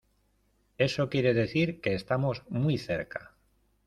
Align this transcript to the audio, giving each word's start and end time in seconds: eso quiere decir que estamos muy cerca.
eso 0.79 1.09
quiere 1.11 1.35
decir 1.35 1.79
que 1.79 1.93
estamos 1.93 2.41
muy 2.49 2.79
cerca. 2.79 3.35